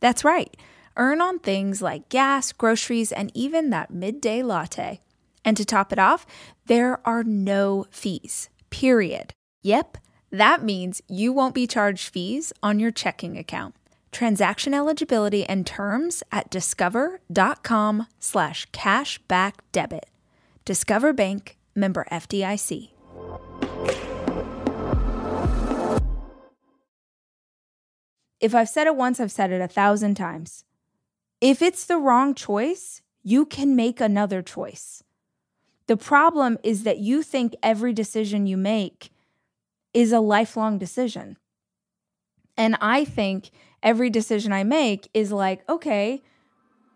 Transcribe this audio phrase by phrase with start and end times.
[0.00, 0.56] That's right,
[0.96, 5.00] earn on things like gas, groceries, and even that midday latte.
[5.44, 6.26] And to top it off,
[6.66, 9.32] there are no fees, period.
[9.62, 9.98] Yep,
[10.30, 13.74] that means you won't be charged fees on your checking account.
[14.12, 20.08] Transaction eligibility and terms at discover.com slash cashback debit.
[20.64, 22.90] Discover Bank, member FDIC.
[28.40, 30.64] If I've said it once, I've said it a thousand times.
[31.40, 35.02] If it's the wrong choice, you can make another choice.
[35.86, 39.10] The problem is that you think every decision you make
[39.94, 41.36] is a lifelong decision.
[42.56, 43.50] And I think
[43.82, 46.22] every decision I make is like, okay,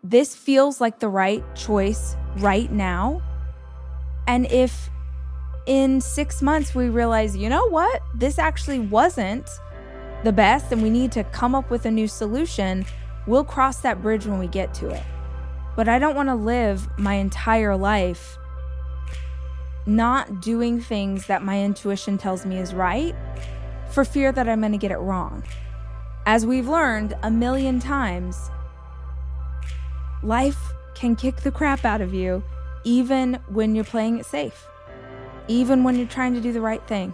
[0.03, 3.21] this feels like the right choice right now.
[4.27, 4.89] And if
[5.65, 9.49] in six months we realize, you know what, this actually wasn't
[10.23, 12.85] the best and we need to come up with a new solution,
[13.27, 15.03] we'll cross that bridge when we get to it.
[15.75, 18.37] But I don't want to live my entire life
[19.85, 23.15] not doing things that my intuition tells me is right
[23.89, 25.43] for fear that I'm going to get it wrong.
[26.25, 28.49] As we've learned a million times,
[30.21, 30.57] life
[30.95, 32.43] can kick the crap out of you
[32.85, 34.67] even when you're playing it safe,
[35.47, 37.13] even when you're trying to do the right thing.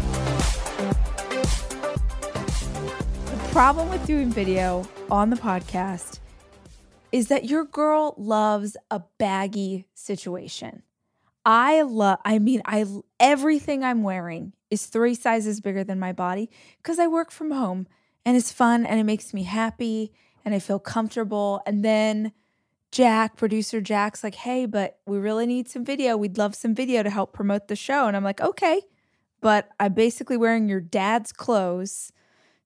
[3.51, 6.19] Problem with doing video on the podcast
[7.11, 10.83] is that your girl loves a baggy situation.
[11.45, 12.85] I love, I mean, I
[13.19, 17.87] everything I'm wearing is three sizes bigger than my body because I work from home
[18.25, 20.13] and it's fun and it makes me happy
[20.45, 21.61] and I feel comfortable.
[21.65, 22.31] And then
[22.93, 26.15] Jack, producer Jack's like, hey, but we really need some video.
[26.15, 28.07] We'd love some video to help promote the show.
[28.07, 28.81] And I'm like, okay,
[29.41, 32.13] but I'm basically wearing your dad's clothes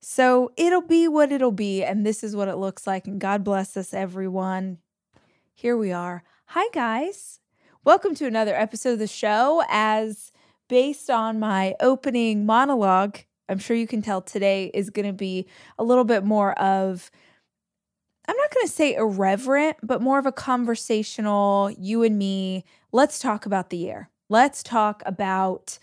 [0.08, 1.84] so it'll be what it'll be.
[1.84, 3.08] And this is what it looks like.
[3.08, 4.78] And God bless us, everyone.
[5.52, 6.24] Here we are.
[6.50, 7.40] Hi, guys.
[7.84, 9.64] Welcome to another episode of the show.
[9.68, 10.32] As
[10.70, 13.18] based on my opening monologue,
[13.50, 15.48] I'm sure you can tell today is going to be
[15.80, 17.10] a little bit more of,
[18.28, 22.64] I'm not going to say irreverent, but more of a conversational, you and me.
[22.92, 24.12] Let's talk about the year.
[24.30, 25.80] Let's talk about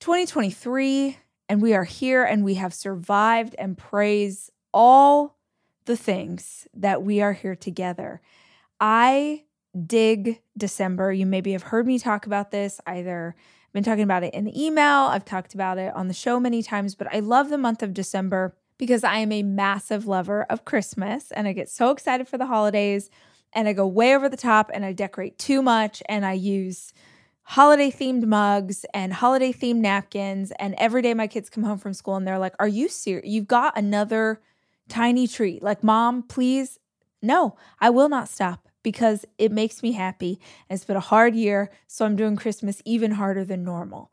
[0.00, 1.18] 2023
[1.50, 5.36] and we are here and we have survived and praise all
[5.84, 8.20] the things that we are here together.
[8.78, 9.42] I
[9.84, 11.12] dig December.
[11.12, 14.44] You maybe have heard me talk about this either I've been talking about it in
[14.44, 17.58] the email, I've talked about it on the show many times, but I love the
[17.58, 21.90] month of December because I am a massive lover of Christmas and I get so
[21.90, 23.10] excited for the holidays
[23.52, 26.92] and I go way over the top and I decorate too much and I use
[27.50, 30.52] holiday themed mugs and holiday themed napkins.
[30.60, 33.26] And every day my kids come home from school and they're like, Are you serious?
[33.26, 34.40] You've got another
[34.88, 35.62] tiny treat.
[35.62, 36.78] Like, mom, please.
[37.22, 40.40] No, I will not stop because it makes me happy.
[40.70, 41.70] It's been a hard year.
[41.88, 44.12] So I'm doing Christmas even harder than normal.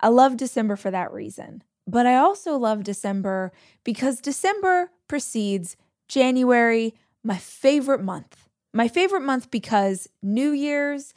[0.00, 1.62] I love December for that reason.
[1.86, 3.52] But I also love December
[3.84, 5.76] because December precedes
[6.08, 8.48] January, my favorite month.
[8.74, 11.14] My favorite month because New Year's,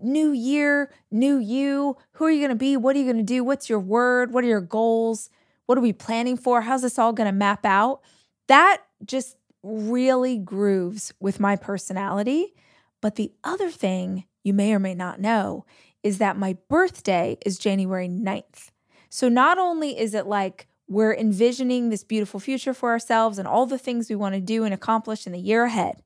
[0.00, 1.96] new year, new you.
[2.12, 2.76] Who are you going to be?
[2.76, 3.44] What are you going to do?
[3.44, 4.32] What's your word?
[4.32, 5.30] What are your goals?
[5.66, 6.62] What are we planning for?
[6.62, 8.00] How's this all going to map out?
[8.46, 12.54] That just really grooves with my personality.
[13.00, 15.66] But the other thing you may or may not know
[16.02, 18.70] is that my birthday is January 9th.
[19.10, 23.66] So not only is it like we're envisioning this beautiful future for ourselves and all
[23.66, 26.02] the things we want to do and accomplish in the year ahead,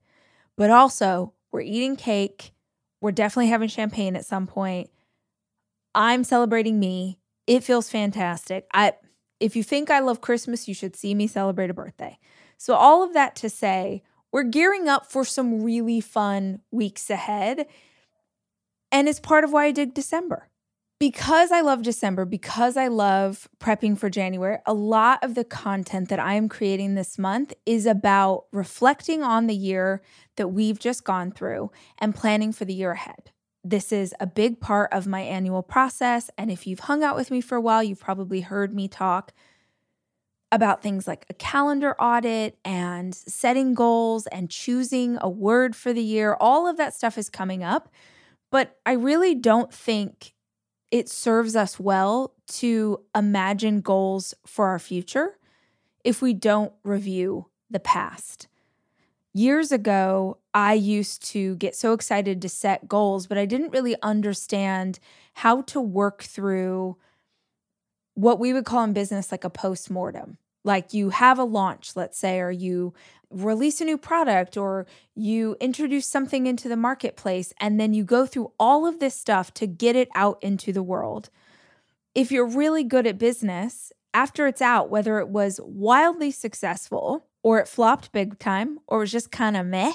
[0.56, 2.52] but also we're eating cake.
[3.02, 4.88] We're definitely having champagne at some point.
[5.92, 7.18] I'm celebrating me.
[7.48, 8.66] It feels fantastic.
[8.72, 8.94] I
[9.40, 12.16] if you think I love Christmas, you should see me celebrate a birthday.
[12.58, 17.66] So all of that to say, we're gearing up for some really fun weeks ahead.
[18.92, 20.48] And it's part of why I dig December.
[21.02, 26.08] Because I love December, because I love prepping for January, a lot of the content
[26.10, 30.00] that I am creating this month is about reflecting on the year
[30.36, 33.32] that we've just gone through and planning for the year ahead.
[33.64, 36.30] This is a big part of my annual process.
[36.38, 39.32] And if you've hung out with me for a while, you've probably heard me talk
[40.52, 46.00] about things like a calendar audit and setting goals and choosing a word for the
[46.00, 46.36] year.
[46.38, 47.88] All of that stuff is coming up.
[48.52, 50.34] But I really don't think
[50.92, 55.38] it serves us well to imagine goals for our future
[56.04, 58.46] if we don't review the past.
[59.32, 63.96] Years ago, I used to get so excited to set goals, but I didn't really
[64.02, 64.98] understand
[65.32, 66.98] how to work through
[68.12, 70.36] what we would call in business like a post mortem.
[70.64, 72.94] Like you have a launch, let's say, or you
[73.30, 78.26] release a new product, or you introduce something into the marketplace, and then you go
[78.26, 81.30] through all of this stuff to get it out into the world.
[82.14, 87.58] If you're really good at business, after it's out, whether it was wildly successful or
[87.58, 89.94] it flopped big time or was just kind of meh,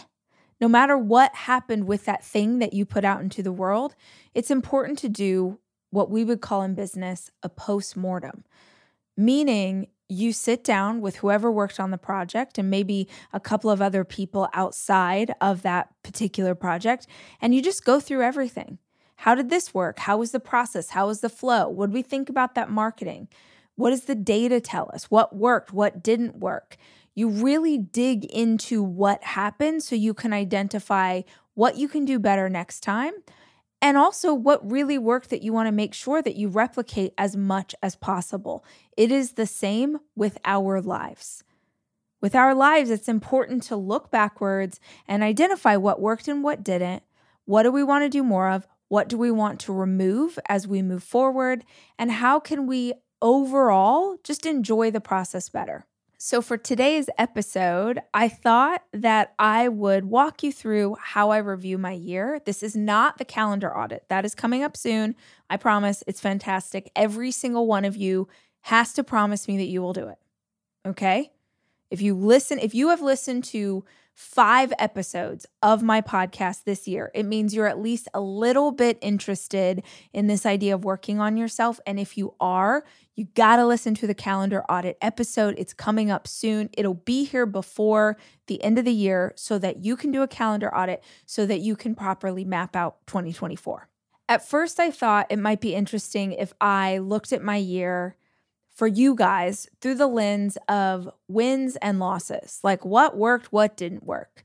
[0.59, 3.95] no matter what happened with that thing that you put out into the world,
[4.33, 5.59] it's important to do
[5.91, 8.43] what we would call in business a post mortem,
[9.15, 13.81] meaning you sit down with whoever worked on the project and maybe a couple of
[13.81, 17.07] other people outside of that particular project,
[17.41, 18.77] and you just go through everything.
[19.17, 19.99] How did this work?
[19.99, 20.89] How was the process?
[20.91, 21.67] How was the flow?
[21.67, 23.27] What did we think about that marketing?
[23.75, 25.05] What does the data tell us?
[25.05, 25.73] What worked?
[25.73, 26.77] What didn't work?
[27.15, 31.23] You really dig into what happened so you can identify
[31.55, 33.13] what you can do better next time
[33.81, 37.35] and also what really worked that you want to make sure that you replicate as
[37.35, 38.65] much as possible.
[38.95, 41.43] It is the same with our lives.
[42.19, 47.03] With our lives, it's important to look backwards and identify what worked and what didn't.
[47.45, 48.67] What do we want to do more of?
[48.87, 51.63] What do we want to remove as we move forward?
[51.99, 55.85] And how can we overall just enjoy the process better?
[56.19, 61.77] So, for today's episode, I thought that I would walk you through how I review
[61.77, 62.41] my year.
[62.43, 65.15] This is not the calendar audit, that is coming up soon.
[65.47, 66.89] I promise it's fantastic.
[66.95, 68.27] Every single one of you
[68.61, 70.17] has to promise me that you will do it.
[70.87, 71.31] Okay?
[71.91, 73.85] If you listen, if you have listened to
[74.17, 78.97] five episodes of my podcast this year, it means you're at least a little bit
[78.99, 81.79] interested in this idea of working on yourself.
[81.85, 82.83] And if you are,
[83.13, 85.53] you got to listen to the calendar audit episode.
[85.59, 86.71] It's coming up soon.
[86.75, 90.27] It'll be here before the end of the year so that you can do a
[90.27, 93.87] calendar audit so that you can properly map out 2024.
[94.27, 98.15] At first, I thought it might be interesting if I looked at my year
[98.77, 104.03] for you guys through the lens of wins and losses, like what worked, what didn't
[104.03, 104.43] work.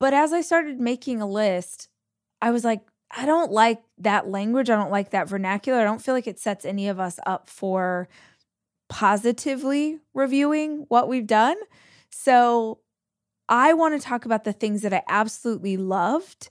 [0.00, 1.90] But as I started making a list,
[2.40, 4.70] I was like, I don't like that language.
[4.70, 5.78] I don't like that vernacular.
[5.78, 8.08] I don't feel like it sets any of us up for
[8.88, 11.56] positively reviewing what we've done.
[12.10, 12.78] So
[13.50, 16.48] I want to talk about the things that I absolutely loved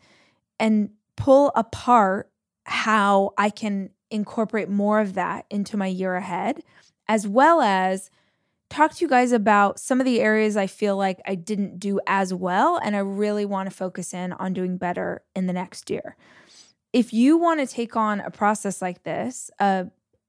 [0.60, 2.30] and pull apart
[2.66, 6.62] how I can incorporate more of that into my year ahead,
[7.08, 8.10] as well as
[8.70, 12.00] talk to you guys about some of the areas I feel like I didn't do
[12.08, 12.80] as well.
[12.84, 16.16] And I really want to focus in on doing better in the next year.
[16.94, 19.88] If you want to take on a process like this, a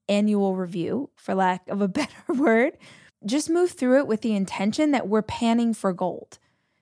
[0.09, 2.77] annual review, for lack of a better word,
[3.25, 6.37] just move through it with the intention that we're panning for gold.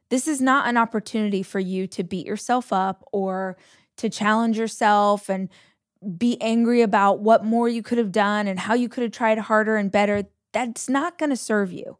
[0.09, 3.57] This is not an opportunity for you to beat yourself up or
[3.97, 5.49] to challenge yourself and
[6.17, 9.37] be angry about what more you could have done and how you could have tried
[9.37, 11.97] harder and better, that's not going to serve you.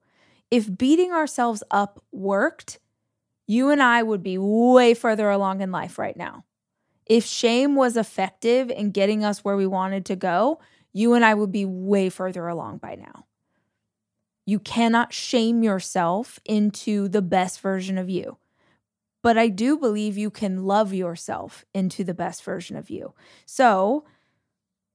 [0.51, 2.79] If beating ourselves up worked,
[3.47, 6.45] you and I would be way further along in life right now.
[7.05, 10.59] If shame was effective in getting us where we wanted to go,
[10.93, 13.25] you and I would be way further along by now.
[14.45, 18.37] You cannot shame yourself into the best version of you.
[19.25, 23.15] But I do believe you can love yourself into the best version of you.
[23.47, 24.05] So,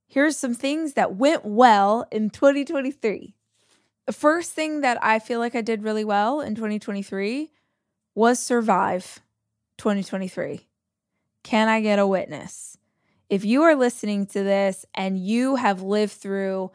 [0.07, 3.35] here's some things that went well in 2023.
[4.07, 7.51] The first thing that I feel like I did really well in 2023
[8.15, 9.19] was survive
[9.79, 10.61] 2023.
[11.43, 12.79] Can I get a witness?
[13.29, 16.71] If you are listening to this and you have lived through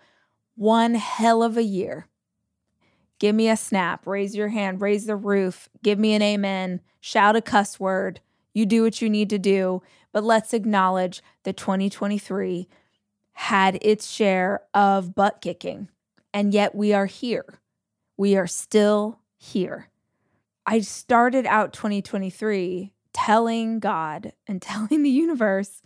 [0.56, 2.10] one hell of a year,
[3.19, 7.36] give me a snap, raise your hand, raise the roof, give me an amen, shout
[7.36, 8.19] a cuss word.
[8.53, 9.81] You do what you need to do,
[10.12, 12.67] but let's acknowledge that 2023
[13.34, 15.89] had its share of butt kicking.
[16.34, 17.60] And yet we are here.
[18.17, 19.89] We are still here.
[20.65, 25.81] I started out 2023 telling God and telling the universe,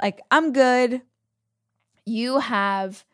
[0.00, 1.02] like, I'm good.
[2.06, 3.04] You have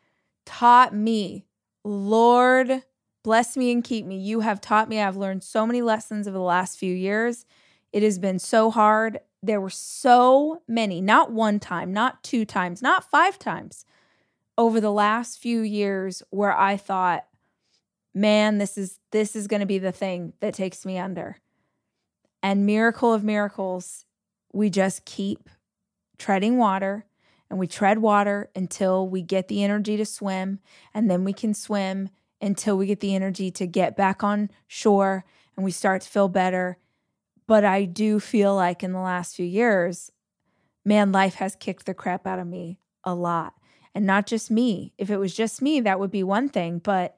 [0.44, 1.46] taught me,
[1.82, 2.82] Lord,
[3.24, 4.16] bless me and keep me.
[4.16, 5.00] You have taught me.
[5.00, 7.44] I've learned so many lessons over the last few years.
[7.92, 9.18] It has been so hard.
[9.42, 13.84] There were so many, not one time, not two times, not five times
[14.56, 17.24] over the last few years where I thought,
[18.14, 21.38] man, this is this is going to be the thing that takes me under.
[22.42, 24.04] And miracle of miracles,
[24.52, 25.48] we just keep
[26.18, 27.06] treading water
[27.48, 30.60] and we tread water until we get the energy to swim
[30.92, 32.10] and then we can swim
[32.44, 35.24] until we get the energy to get back on shore
[35.56, 36.78] and we start to feel better.
[37.46, 40.10] But I do feel like in the last few years,
[40.84, 43.54] man, life has kicked the crap out of me a lot.
[43.94, 44.92] And not just me.
[44.98, 46.78] If it was just me, that would be one thing.
[46.78, 47.16] But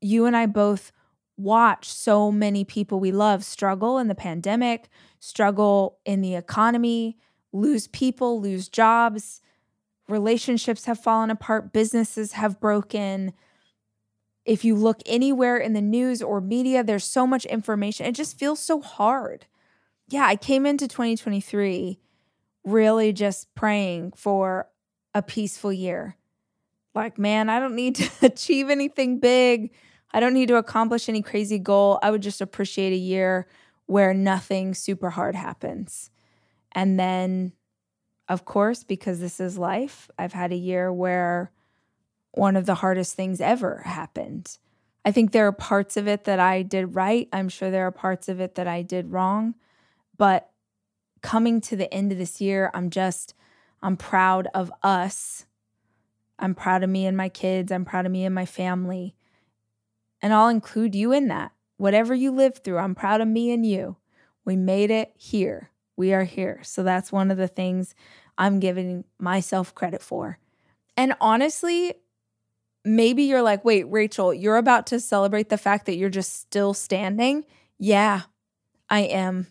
[0.00, 0.92] you and I both
[1.36, 4.88] watch so many people we love struggle in the pandemic,
[5.20, 7.16] struggle in the economy,
[7.52, 9.40] lose people, lose jobs,
[10.08, 13.32] relationships have fallen apart, businesses have broken.
[14.46, 18.06] If you look anywhere in the news or media, there's so much information.
[18.06, 19.46] It just feels so hard.
[20.08, 21.98] Yeah, I came into 2023
[22.64, 24.68] really just praying for
[25.14, 26.16] a peaceful year.
[26.94, 29.72] Like, man, I don't need to achieve anything big.
[30.12, 31.98] I don't need to accomplish any crazy goal.
[32.02, 33.48] I would just appreciate a year
[33.86, 36.10] where nothing super hard happens.
[36.72, 37.52] And then,
[38.28, 41.50] of course, because this is life, I've had a year where
[42.36, 44.58] one of the hardest things ever happened.
[45.04, 47.28] I think there are parts of it that I did right.
[47.32, 49.54] I'm sure there are parts of it that I did wrong.
[50.18, 50.50] But
[51.22, 53.34] coming to the end of this year, I'm just,
[53.82, 55.46] I'm proud of us.
[56.38, 57.72] I'm proud of me and my kids.
[57.72, 59.16] I'm proud of me and my family.
[60.20, 61.52] And I'll include you in that.
[61.78, 63.96] Whatever you lived through, I'm proud of me and you.
[64.44, 65.70] We made it here.
[65.96, 66.60] We are here.
[66.62, 67.94] So that's one of the things
[68.36, 70.38] I'm giving myself credit for.
[70.96, 71.94] And honestly,
[72.86, 76.72] maybe you're like, wait, Rachel, you're about to celebrate the fact that you're just still
[76.72, 77.44] standing.
[77.78, 78.22] Yeah,
[78.88, 79.48] I am.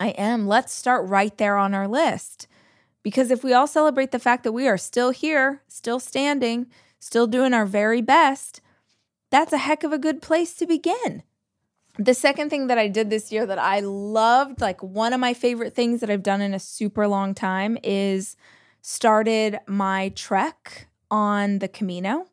[0.00, 0.46] I am.
[0.46, 2.48] Let's start right there on our list.
[3.02, 6.66] Because if we all celebrate the fact that we are still here, still standing,
[6.98, 8.60] still doing our very best,
[9.30, 11.22] that's a heck of a good place to begin.
[11.98, 15.34] The second thing that I did this year that I loved, like one of my
[15.34, 18.36] favorite things that I've done in a super long time, is
[18.80, 22.26] started my trek on the Camino.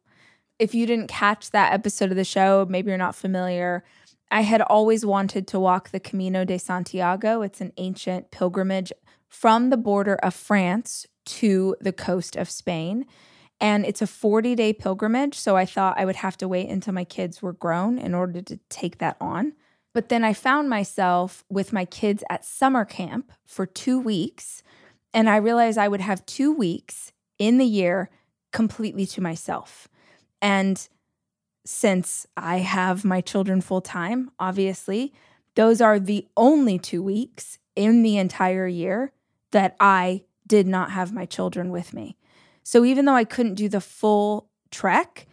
[0.57, 3.83] If you didn't catch that episode of the show, maybe you're not familiar.
[4.31, 7.41] I had always wanted to walk the Camino de Santiago.
[7.41, 8.91] It's an ancient pilgrimage
[9.27, 13.05] from the border of France to the coast of Spain.
[13.59, 15.35] And it's a 40 day pilgrimage.
[15.35, 18.41] So I thought I would have to wait until my kids were grown in order
[18.41, 19.53] to take that on.
[19.93, 24.61] But then I found myself with my kids at summer camp for two weeks.
[25.13, 28.09] And I realized I would have two weeks in the year
[28.51, 29.87] completely to myself.
[30.45, 30.87] And
[31.65, 35.11] since I have my children full time, obviously,
[35.55, 39.11] those are the only two weeks in the entire year
[39.49, 42.15] that I did not have my children with me.
[42.61, 45.25] So even though I couldn't do the full trek,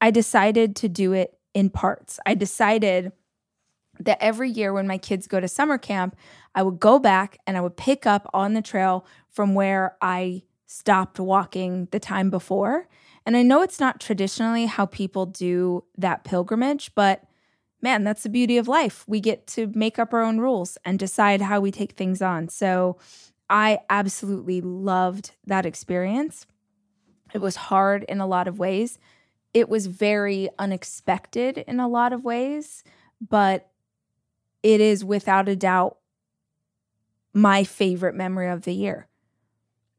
[0.00, 2.20] I decided to do it in parts.
[2.24, 3.10] I decided
[3.98, 6.14] that every year when my kids go to summer camp,
[6.54, 10.42] I would go back and I would pick up on the trail from where I
[10.66, 12.86] stopped walking the time before.
[13.26, 17.24] And I know it's not traditionally how people do that pilgrimage, but
[17.82, 19.04] man, that's the beauty of life.
[19.06, 22.48] We get to make up our own rules and decide how we take things on.
[22.48, 22.98] So
[23.48, 26.46] I absolutely loved that experience.
[27.32, 28.98] It was hard in a lot of ways.
[29.52, 32.84] It was very unexpected in a lot of ways,
[33.20, 33.70] but
[34.62, 35.96] it is without a doubt
[37.32, 39.08] my favorite memory of the year.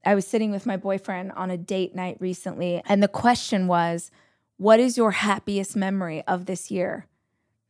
[0.04, 4.12] I was sitting with my boyfriend on a date night recently, and the question was,
[4.58, 7.08] What is your happiest memory of this year?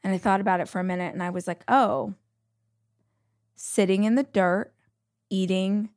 [0.04, 2.16] And I thought about it for a minute and I was like, Oh,
[3.56, 4.74] sitting in the dirt,
[5.30, 5.90] eating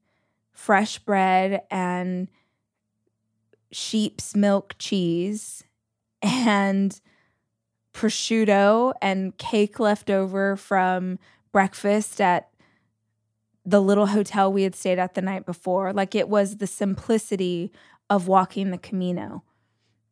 [0.52, 2.28] fresh bread and
[3.70, 5.64] sheep's milk cheese
[6.22, 7.00] and
[7.92, 11.18] prosciutto and cake left over from
[11.52, 12.48] breakfast at
[13.64, 15.92] the little hotel we had stayed at the night before.
[15.92, 17.72] Like it was the simplicity
[18.10, 19.42] of walking the Camino.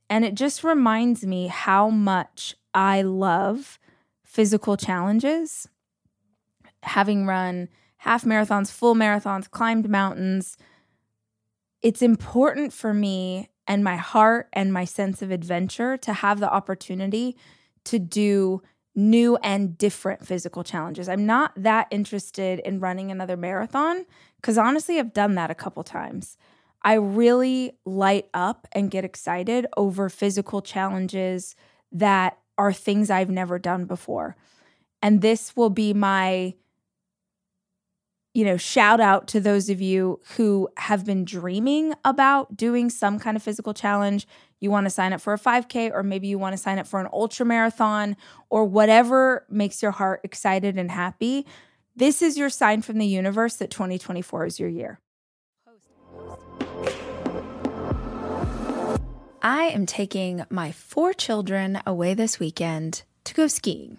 [0.09, 3.79] And it just reminds me how much I love
[4.25, 5.69] physical challenges.
[6.83, 7.69] Having run
[7.99, 10.57] half marathons, full marathons, climbed mountains,
[11.83, 16.53] it's important for me and my heart and my sense of adventure to have the
[16.53, 17.37] opportunity
[17.85, 18.63] to do
[18.95, 21.09] new and different physical challenges.
[21.09, 24.05] I'm not that interested in running another marathon
[24.37, 26.37] because honestly, I've done that a couple times.
[26.83, 31.55] I really light up and get excited over physical challenges
[31.93, 34.37] that are things I've never done before.
[35.01, 36.55] And this will be my
[38.35, 43.19] you know, shout out to those of you who have been dreaming about doing some
[43.19, 44.27] kind of physical challenge.
[44.63, 46.87] You want to sign up for a 5K, or maybe you want to sign up
[46.87, 48.17] for an ultra marathon,
[48.49, 51.45] or whatever makes your heart excited and happy.
[51.97, 55.01] This is your sign from the universe that 2024 is your year.
[59.43, 63.99] I am taking my four children away this weekend to go skiing.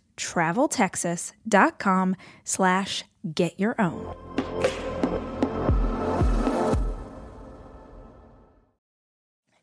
[0.21, 3.03] traveltexas.com slash
[3.33, 4.15] get your own.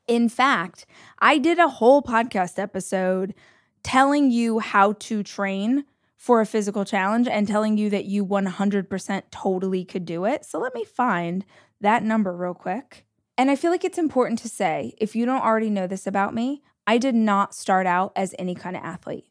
[0.06, 0.86] In fact,
[1.18, 3.34] I did a whole podcast episode
[3.82, 5.84] telling you how to train
[6.16, 10.44] for a physical challenge and telling you that you 100% totally could do it.
[10.44, 11.44] So let me find
[11.80, 13.04] that number real quick.
[13.36, 16.34] And I feel like it's important to say if you don't already know this about
[16.34, 19.26] me, I did not start out as any kind of athlete.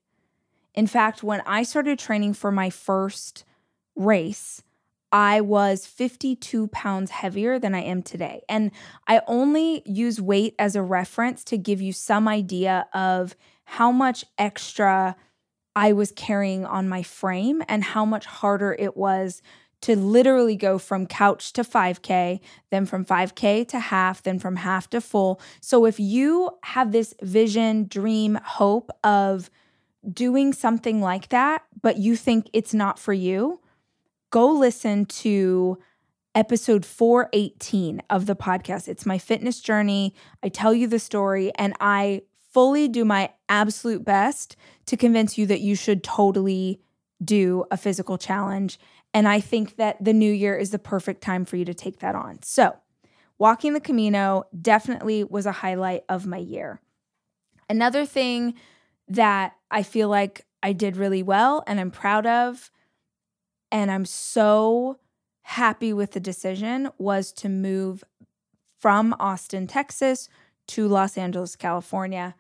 [0.78, 3.44] In fact, when I started training for my first
[3.96, 4.62] race,
[5.12, 8.44] I was 52 pounds heavier than I am today.
[8.48, 8.70] And
[9.08, 13.36] I only use weight as a reference to give you some idea of
[13.66, 15.16] how much extra
[15.76, 19.42] I was carrying on my frame and how much harder it was
[19.82, 24.92] to literally go from couch to 5K, then from 5K to half, then from half
[24.92, 25.42] to full.
[25.60, 29.50] So if you have this vision, dream, hope of
[30.12, 33.62] doing something like that, but you think it's not for you,
[34.30, 35.78] go listen to
[36.36, 38.88] episode 418 of the podcast.
[38.88, 40.14] It's my fitness journey.
[40.44, 42.22] I tell you the story and I
[42.54, 46.80] fully do my absolute best to convince you that you should totally
[47.24, 48.80] do a physical challenge.
[49.14, 52.00] And I think that the new year is the perfect time for you to take
[52.00, 52.40] that on.
[52.44, 52.76] So,
[53.40, 56.80] walking the Camino definitely was a highlight of my year.
[57.70, 58.54] Another thing
[59.08, 62.72] that I feel like I did really well and I'm proud of
[63.72, 65.00] and I'm so
[65.42, 68.04] happy with the decision was to move
[68.80, 70.30] from Austin, Texas
[70.68, 72.36] to Los Angeles, California.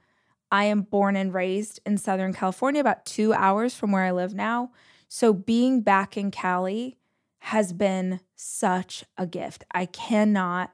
[0.51, 4.33] I am born and raised in Southern California, about two hours from where I live
[4.33, 4.71] now.
[5.09, 6.97] So being back in Cali
[7.39, 9.63] has been such a gift.
[9.71, 10.73] I cannot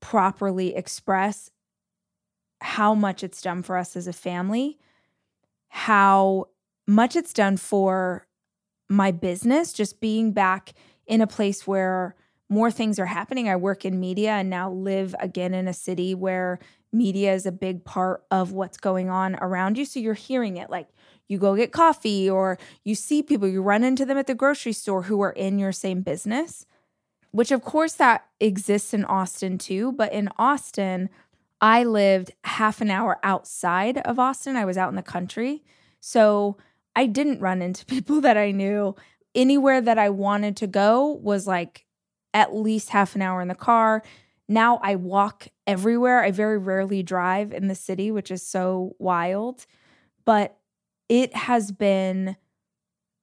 [0.00, 1.50] properly express
[2.60, 4.78] how much it's done for us as a family,
[5.76, 6.46] how
[6.86, 8.28] much it's done for
[8.88, 10.72] my business, just being back
[11.04, 12.14] in a place where
[12.48, 13.48] more things are happening.
[13.48, 16.60] I work in media and now live again in a city where
[16.92, 19.84] media is a big part of what's going on around you.
[19.84, 20.86] So you're hearing it like
[21.26, 24.74] you go get coffee or you see people, you run into them at the grocery
[24.74, 26.66] store who are in your same business,
[27.32, 29.90] which of course that exists in Austin too.
[29.90, 31.10] But in Austin,
[31.64, 34.54] I lived half an hour outside of Austin.
[34.54, 35.64] I was out in the country.
[35.98, 36.58] So
[36.94, 38.94] I didn't run into people that I knew.
[39.34, 41.86] Anywhere that I wanted to go was like
[42.34, 44.02] at least half an hour in the car.
[44.46, 46.22] Now I walk everywhere.
[46.22, 49.64] I very rarely drive in the city, which is so wild.
[50.26, 50.58] But
[51.08, 52.36] it has been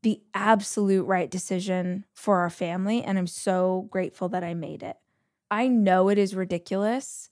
[0.02, 3.04] the absolute right decision for our family.
[3.04, 4.98] And I'm so grateful that I made it.
[5.52, 7.30] I know it is ridiculous.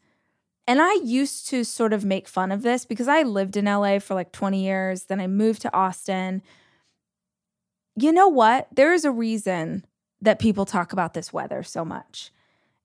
[0.70, 3.98] And I used to sort of make fun of this because I lived in LA
[3.98, 5.06] for like 20 years.
[5.06, 6.44] Then I moved to Austin.
[7.96, 8.68] You know what?
[8.72, 9.84] There is a reason
[10.22, 12.30] that people talk about this weather so much.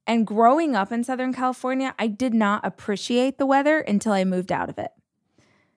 [0.06, 4.50] And growing up in Southern California, I did not appreciate the weather until I moved
[4.50, 4.92] out of it.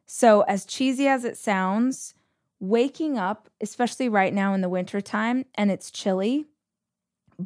[0.06, 2.14] So, as cheesy as it sounds,
[2.62, 6.46] waking up, especially right now in the wintertime, and it's chilly,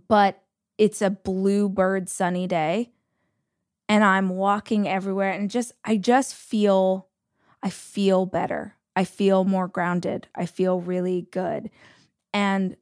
[0.07, 0.43] but
[0.77, 2.91] it's a bluebird sunny day
[3.91, 7.09] and I'm walking everywhere and just I just feel
[7.61, 8.77] I feel better.
[8.95, 10.27] I feel more grounded.
[10.33, 11.69] I feel really good.
[12.33, 12.77] And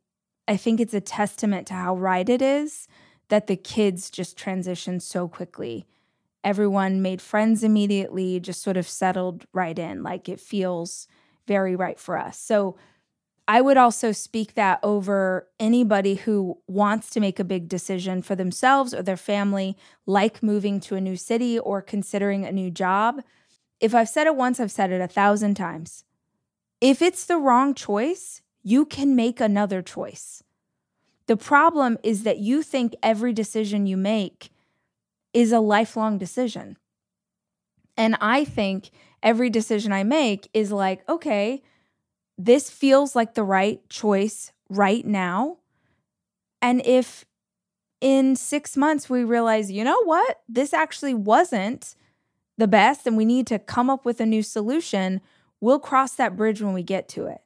[0.47, 2.87] I think it's a testament to how right it is
[3.29, 5.87] that the kids just transitioned so quickly.
[6.43, 10.03] Everyone made friends immediately, just sort of settled right in.
[10.03, 11.07] Like it feels
[11.47, 12.39] very right for us.
[12.39, 12.77] So
[13.49, 18.35] I would also speak that over anybody who wants to make a big decision for
[18.35, 23.23] themselves or their family, like moving to a new city or considering a new job.
[23.79, 26.03] If I've said it once, I've said it a thousand times.
[26.79, 30.43] If it's the wrong choice, you can make another choice.
[31.25, 34.51] The problem is that you think every decision you make
[35.33, 36.77] is a lifelong decision.
[37.97, 38.91] And I think
[39.23, 41.63] every decision I make is like, okay,
[42.39, 45.57] this feels like the right choice right now.
[46.61, 47.25] And if
[47.99, 51.95] in six months we realize, you know what, this actually wasn't
[52.57, 55.19] the best and we need to come up with a new solution,
[55.59, 57.41] we'll cross that bridge when we get to it.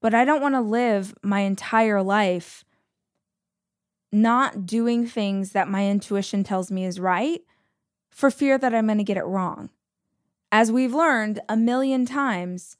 [0.00, 2.64] But I don't want to live my entire life
[4.12, 7.42] not doing things that my intuition tells me is right
[8.10, 9.70] for fear that I'm going to get it wrong.
[10.52, 12.76] As we've learned a million times,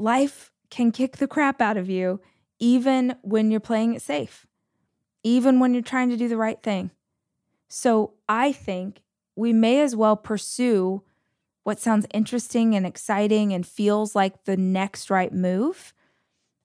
[0.00, 2.20] life can kick the crap out of you
[2.58, 4.46] even when you're playing it safe,
[5.22, 6.90] even when you're trying to do the right thing.
[7.68, 9.02] So I think
[9.36, 11.02] we may as well pursue
[11.62, 15.92] what sounds interesting and exciting and feels like the next right move.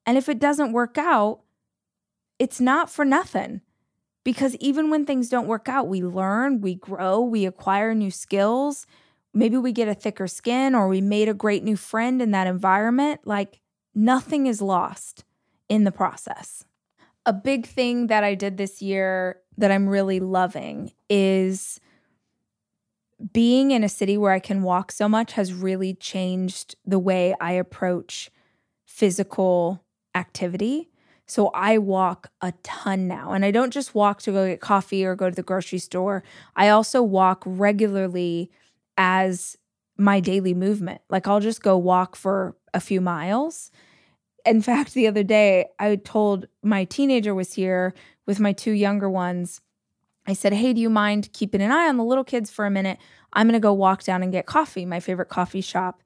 [0.05, 1.41] And if it doesn't work out,
[2.39, 3.61] it's not for nothing.
[4.23, 8.87] Because even when things don't work out, we learn, we grow, we acquire new skills,
[9.35, 12.47] maybe we get a thicker skin or we made a great new friend in that
[12.47, 13.21] environment.
[13.25, 13.61] Like
[13.93, 15.25] nothing is lost
[15.69, 16.63] in the process.
[17.25, 21.79] A big thing that I did this year that I'm really loving is
[23.33, 27.35] being in a city where I can walk so much has really changed the way
[27.39, 28.29] I approach
[28.85, 30.89] physical activity.
[31.25, 33.31] So I walk a ton now.
[33.31, 36.23] And I don't just walk to go get coffee or go to the grocery store.
[36.55, 38.51] I also walk regularly
[38.97, 39.57] as
[39.97, 41.01] my daily movement.
[41.09, 43.71] Like I'll just go walk for a few miles.
[44.45, 47.93] In fact, the other day, I told my teenager was here
[48.25, 49.61] with my two younger ones.
[50.27, 52.71] I said, Hey, do you mind keeping an eye on the little kids for a
[52.71, 52.97] minute?
[53.33, 54.85] I'm going to go walk down and get coffee.
[54.85, 56.01] My favorite coffee shop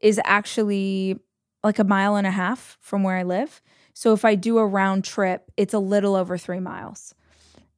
[0.00, 1.18] is actually
[1.62, 3.60] like a mile and a half from where I live.
[3.92, 7.14] So if I do a round trip, it's a little over three miles.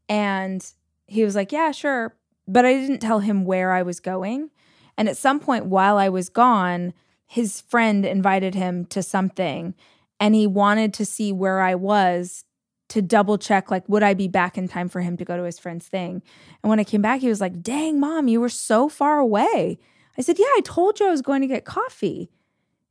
[0.09, 0.65] And
[1.07, 2.17] he was like, Yeah, sure.
[2.47, 4.51] But I didn't tell him where I was going.
[4.97, 6.93] And at some point while I was gone,
[7.27, 9.75] his friend invited him to something
[10.21, 12.45] and he wanted to see where I was
[12.91, 15.45] to double check like would I be back in time for him to go to
[15.45, 16.23] his friend's thing.
[16.63, 19.79] And when I came back he was like, "Dang, mom, you were so far away."
[20.19, 22.31] I said, "Yeah, I told you I was going to get coffee."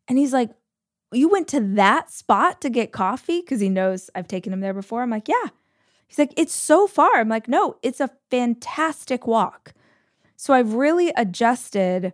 [0.08, 0.50] And he's like,
[1.14, 4.74] "You went to that spot to get coffee because he knows I've taken him there
[4.74, 5.50] before." I'm like, "Yeah."
[6.12, 9.74] He's like, "It's so far." I'm like, "No, it's a fantastic walk."
[10.36, 12.12] So I've really adjusted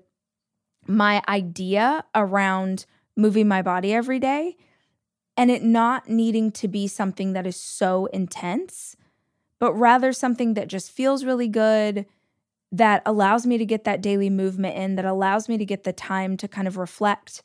[0.86, 4.56] my idea around moving my body every day
[5.36, 8.96] and it not needing to be something that is so intense,
[9.58, 12.06] but rather something that just feels really good,
[12.72, 15.94] that allows me to get that daily movement in, that allows me to get the
[15.94, 17.42] time to kind of reflect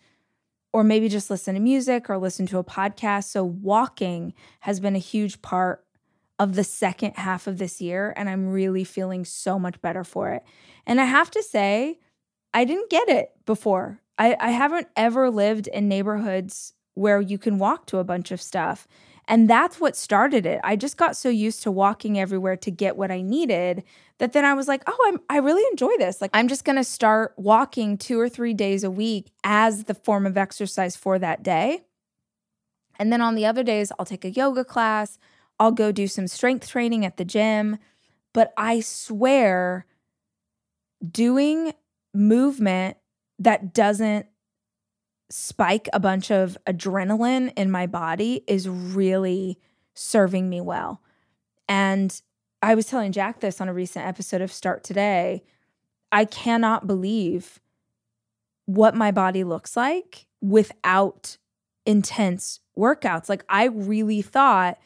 [0.71, 3.25] or maybe just listen to music or listen to a podcast.
[3.25, 5.85] So, walking has been a huge part
[6.38, 10.31] of the second half of this year, and I'm really feeling so much better for
[10.31, 10.42] it.
[10.87, 11.99] And I have to say,
[12.55, 14.01] I didn't get it before.
[14.18, 18.42] I, I haven't ever lived in neighborhoods where you can walk to a bunch of
[18.42, 18.87] stuff.
[19.29, 20.61] And that's what started it.
[20.64, 23.85] I just got so used to walking everywhere to get what I needed
[24.18, 26.21] that then I was like, oh, I'm, I really enjoy this.
[26.21, 29.95] Like, I'm just going to start walking two or three days a week as the
[29.95, 31.83] form of exercise for that day.
[32.99, 35.18] And then on the other days, I'll take a yoga class,
[35.62, 37.79] I'll go do some strength training at the gym.
[38.33, 39.87] But I swear,
[41.09, 41.72] doing
[42.12, 42.96] movement
[43.38, 44.27] that doesn't
[45.31, 49.61] spike a bunch of adrenaline in my body is really
[49.94, 51.01] serving me well.
[51.68, 52.20] And
[52.61, 55.44] I was telling Jack this on a recent episode of Start Today.
[56.11, 57.61] I cannot believe
[58.66, 61.37] what my body looks like without
[61.87, 63.29] intense workouts.
[63.29, 64.77] Like, I really thought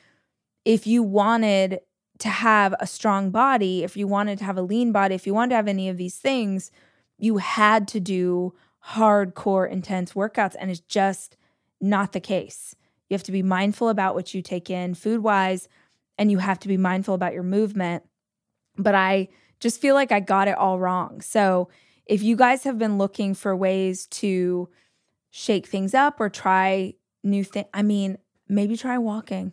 [0.66, 1.78] if you wanted
[2.18, 5.32] to have a strong body, if you wanted to have a lean body, if you
[5.32, 6.72] wanted to have any of these things,
[7.18, 8.52] you had to do
[8.88, 10.56] hardcore, intense workouts.
[10.58, 11.36] And it's just
[11.80, 12.74] not the case.
[13.08, 15.68] You have to be mindful about what you take in food wise,
[16.18, 18.02] and you have to be mindful about your movement.
[18.76, 19.28] But I
[19.60, 21.20] just feel like I got it all wrong.
[21.20, 21.68] So
[22.06, 24.68] if you guys have been looking for ways to
[25.30, 29.52] shake things up or try new things, I mean, maybe try walking,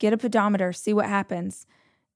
[0.00, 1.66] get a pedometer, see what happens.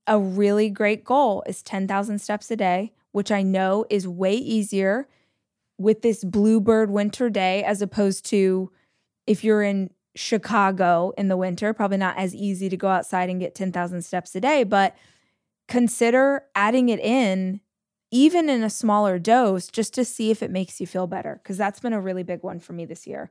[0.09, 5.07] A really great goal is 10,000 steps a day, which I know is way easier
[5.79, 8.73] with this bluebird winter day as opposed to
[9.27, 13.41] if you're in Chicago in the winter, probably not as easy to go outside and
[13.41, 14.97] get 10,000 steps a day, but
[15.69, 17.61] consider adding it in
[18.11, 21.57] even in a smaller dose just to see if it makes you feel better because
[21.57, 23.31] that's been a really big one for me this year.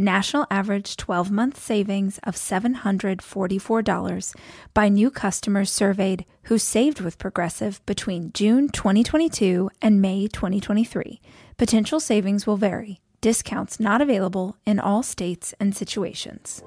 [0.00, 4.34] National average 12 month savings of $744
[4.72, 11.20] by new customers surveyed who saved with Progressive between June 2022 and May 2023.
[11.58, 13.02] Potential savings will vary.
[13.20, 16.62] Discounts not available in all states and situations.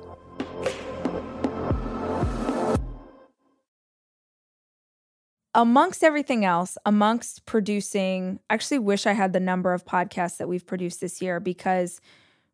[5.56, 10.48] amongst everything else, amongst producing, I actually wish I had the number of podcasts that
[10.48, 12.02] we've produced this year because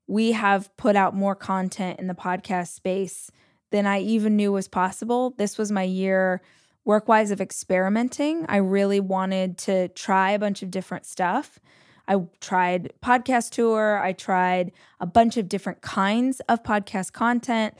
[0.10, 3.30] we have put out more content in the podcast space
[3.69, 5.36] than I even knew was possible.
[5.38, 6.41] This was my year
[6.84, 8.43] work wise of experimenting.
[8.50, 11.60] I really wanted to try a bunch of different stuff.
[12.08, 17.76] I tried podcast tour, I tried a bunch of different kinds of podcast content.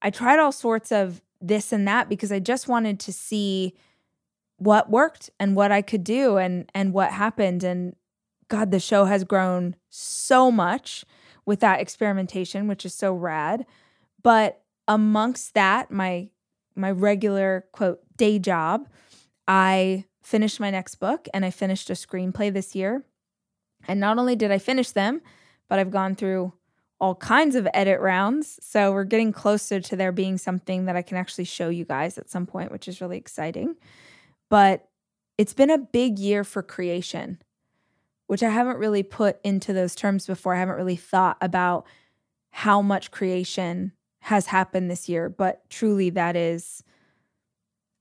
[0.00, 3.74] I tried all sorts of this and that because I just wanted to see
[4.56, 7.94] what worked and what I could do and and what happened and
[8.48, 11.04] god the show has grown so much
[11.46, 13.66] with that experimentation which is so rad.
[14.22, 16.30] But amongst that my
[16.76, 18.88] my regular quote day job
[19.46, 23.04] I finished my next book and I finished a screenplay this year.
[23.86, 25.20] And not only did I finish them
[25.68, 26.52] but I've gone through
[27.00, 28.58] all kinds of edit rounds.
[28.62, 32.16] So we're getting closer to there being something that I can actually show you guys
[32.18, 33.76] at some point which is really exciting.
[34.48, 34.88] But
[35.36, 37.42] it's been a big year for creation,
[38.26, 40.54] which I haven't really put into those terms before.
[40.54, 41.86] I haven't really thought about
[42.50, 46.82] how much creation has happened this year, but truly that is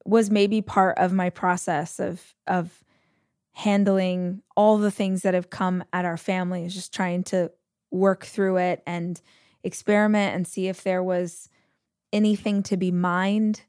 [0.05, 2.83] was maybe part of my process of of
[3.53, 7.51] handling all the things that have come at our family is just trying to
[7.91, 9.21] work through it and
[9.63, 11.49] experiment and see if there was
[12.11, 13.61] anything to be mined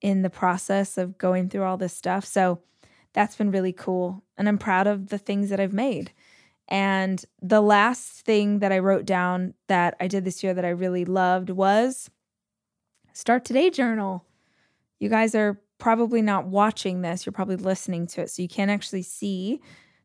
[0.00, 2.24] in the process of going through all this stuff.
[2.24, 2.60] So
[3.12, 4.22] that's been really cool.
[4.36, 6.12] And I'm proud of the things that I've made.
[6.68, 10.70] And the last thing that I wrote down that I did this year that I
[10.70, 12.10] really loved was
[13.14, 14.24] Start Today Journal.
[15.00, 18.30] You guys are probably not watching this, you're probably listening to it.
[18.30, 19.60] So you can't actually see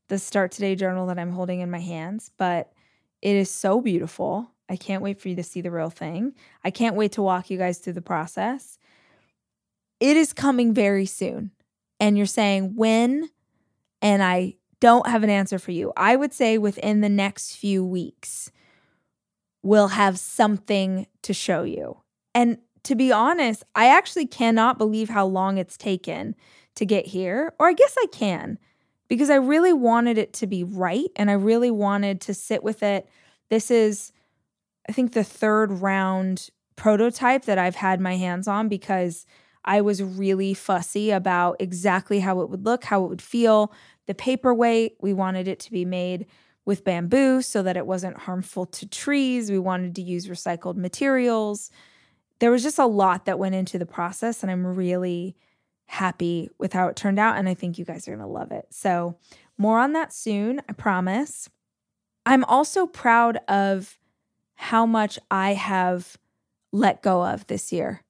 [0.08, 2.72] the Start Today Journal that I'm holding in my hands, but
[3.22, 4.50] it is so beautiful.
[4.70, 6.34] I can't wait for you to see the real thing.
[6.64, 8.80] I can't wait to walk you guys through the process
[10.04, 11.52] it is coming very soon.
[12.04, 13.30] And you're saying when,
[14.02, 15.94] and I don't have an answer for you.
[15.96, 18.52] I would say within the next few weeks,
[19.62, 22.02] we'll have something to show you.
[22.36, 26.36] And to be honest, I actually cannot believe how long it's taken
[26.76, 27.54] to get here.
[27.58, 28.60] Or I guess I can
[29.08, 32.84] because I really wanted it to be right and I really wanted to sit with
[32.84, 33.08] it.
[33.48, 34.12] This is,
[34.90, 39.26] I think, the third round prototype that I've had my hands on because
[39.66, 43.72] I was really fussy about exactly how it would look, how it would feel.
[44.08, 46.26] The paperweight, we wanted it to be made
[46.66, 49.52] with bamboo so that it wasn't harmful to trees.
[49.52, 51.72] We wanted to use recycled materials.
[52.40, 55.36] There was just a lot that went into the process, and I'm really
[55.86, 57.38] happy with how it turned out.
[57.38, 58.66] And I think you guys are going to love it.
[58.70, 59.18] So,
[59.58, 61.50] more on that soon, I promise.
[62.26, 63.98] I'm also proud of
[64.56, 66.18] how much I have
[66.72, 68.02] let go of this year.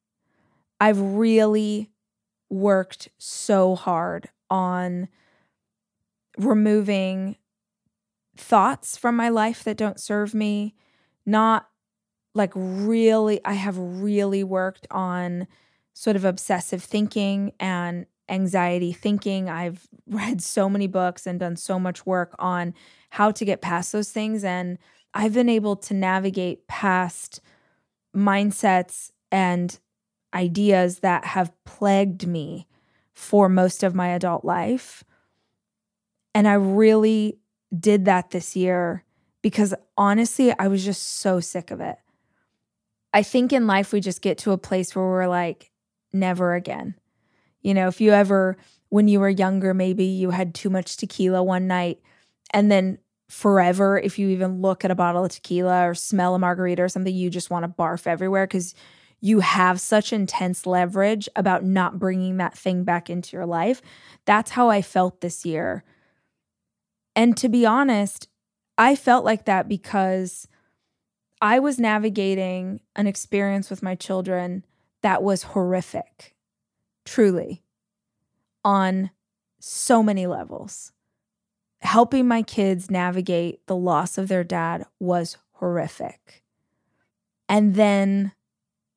[0.83, 1.89] I've really
[2.49, 5.07] worked so hard on
[6.37, 7.37] removing
[8.35, 10.75] thoughts from my life that don't serve me,
[11.25, 11.69] not
[12.35, 15.47] like really, I have really worked on
[15.93, 19.49] sort of obsessive thinking and anxiety thinking.
[19.49, 22.73] I've read so many books and done so much work on
[23.11, 24.43] how to get past those things.
[24.43, 24.77] And
[25.13, 27.39] I've been able to navigate past
[28.13, 29.79] mindsets and
[30.33, 32.67] ideas that have plagued me
[33.13, 35.03] for most of my adult life.
[36.33, 37.37] And I really
[37.77, 39.03] did that this year
[39.41, 41.97] because honestly, I was just so sick of it.
[43.13, 45.71] I think in life, we just get to a place where we're like,
[46.11, 46.95] never again.
[47.61, 48.57] You know, if you ever,
[48.89, 51.99] when you were younger, maybe you had too much tequila one night
[52.53, 52.97] and then
[53.29, 56.89] forever, if you even look at a bottle of tequila or smell a margarita or
[56.89, 58.75] something, you just want to barf everywhere because
[59.23, 63.81] you have such intense leverage about not bringing that thing back into your life.
[64.25, 65.85] That's how I felt this year.
[67.15, 68.27] And to be honest,
[68.77, 70.49] I felt like that because
[71.41, 74.65] I was navigating an experience with my children
[75.03, 76.35] that was horrific,
[77.05, 77.63] truly,
[78.65, 79.09] on
[79.57, 80.91] so many levels.
[81.79, 86.43] Helping my kids navigate the loss of their dad was horrific.
[87.47, 88.33] And then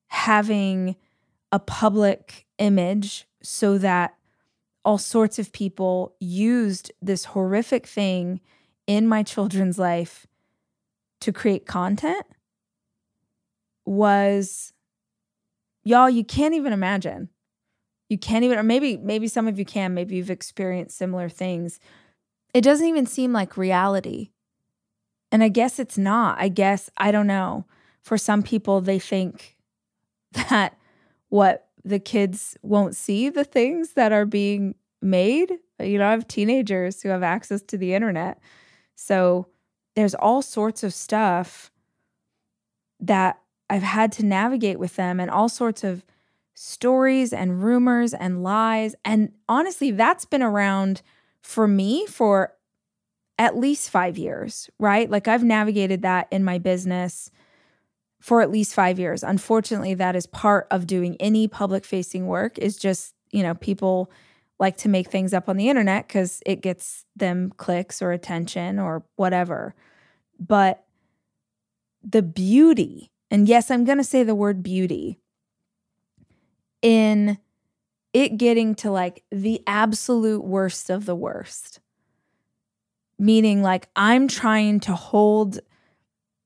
[0.09, 0.97] having
[1.53, 4.17] a public image so that
[4.85, 8.41] all sorts of people used this horrific thing
[8.87, 10.27] in my children's life
[11.21, 12.25] to create content
[13.85, 14.73] was
[15.85, 17.29] y'all you can't even imagine.
[18.09, 21.81] You can't even or maybe maybe some of you can maybe you've experienced similar things.
[22.55, 24.31] It doesn't even seem like reality.
[25.33, 26.41] And i guess it's not.
[26.41, 27.65] I guess i don't know.
[28.03, 29.56] For some people they think
[30.37, 30.77] that
[31.29, 36.27] what the kids won't see the things that are being made you know i have
[36.27, 38.39] teenagers who have access to the internet
[38.95, 39.47] so
[39.95, 41.71] there's all sorts of stuff
[43.01, 46.05] that I've had to navigate with them and all sorts of
[46.55, 48.95] stories and rumors and lies.
[49.05, 51.03] And honestly, that's been around
[51.41, 52.53] for me for
[53.39, 55.11] at least five years, right?
[55.11, 57.31] Like I've navigated that in my business
[58.27, 59.23] for at least five years.
[59.23, 64.11] Unfortunately, that is part of doing any public facing work, is just, you know, people
[64.59, 68.81] like to make things up on the internet because it gets them clicks or attention
[68.81, 69.77] or whatever.
[70.41, 70.83] But
[72.03, 75.21] the beauty and yes, I'm going to say the word beauty
[76.83, 77.39] in
[78.13, 81.79] it getting to like the absolute worst of the worst.
[83.21, 85.61] Meaning, like, I'm trying to hold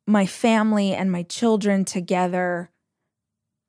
[0.07, 2.71] my family and my children together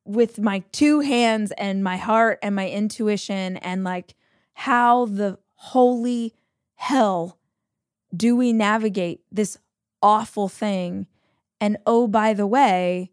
[0.04, 4.14] with my two hands and my heart and my intuition, and like,
[4.54, 6.34] how the holy
[6.74, 7.38] hell
[8.14, 9.56] do we navigate this
[10.02, 11.06] awful thing
[11.60, 13.12] and oh, by the way,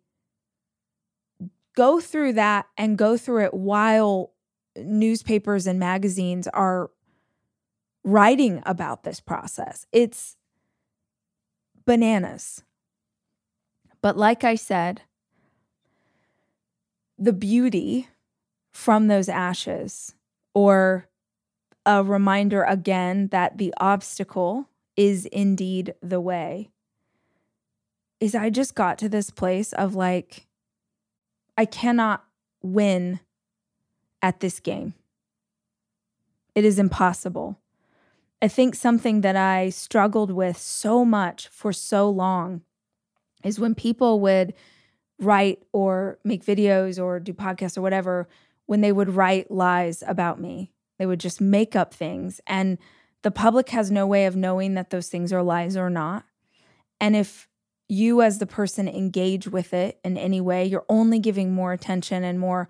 [1.75, 4.31] go through that and go through it while
[4.75, 6.89] newspapers and magazines are
[8.03, 9.85] writing about this process.
[9.91, 10.35] It's
[11.85, 12.63] bananas.
[14.01, 15.01] But like I said,
[17.17, 18.07] the beauty
[18.71, 20.15] from those ashes,
[20.53, 21.07] or
[21.85, 26.69] a reminder again that the obstacle is indeed the way,
[28.19, 30.47] is I just got to this place of like,
[31.57, 32.23] I cannot
[32.61, 33.19] win
[34.21, 34.93] at this game.
[36.55, 37.57] It is impossible.
[38.41, 42.61] I think something that I struggled with so much for so long
[43.43, 44.53] is when people would
[45.19, 48.27] write or make videos or do podcasts or whatever,
[48.65, 52.39] when they would write lies about me, they would just make up things.
[52.47, 52.77] And
[53.21, 56.23] the public has no way of knowing that those things are lies or not.
[57.01, 57.47] And if
[57.87, 62.23] you as the person engage with it in any way, you're only giving more attention
[62.23, 62.69] and more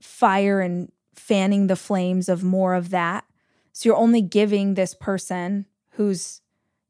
[0.00, 3.24] fire and fanning the flames of more of that.
[3.72, 6.40] So you're only giving this person who's